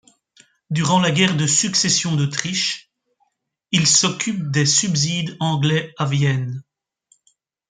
Durant 0.71 0.99
la 0.99 1.11
Guerre 1.11 1.37
de 1.37 1.45
Succession 1.45 2.15
d'Autriche, 2.15 2.89
il 3.69 3.85
s'occupe 3.85 4.49
de 4.49 4.65
subsides 4.65 5.37
anglais 5.39 5.93
à 5.95 6.05
Vienne. 6.05 6.63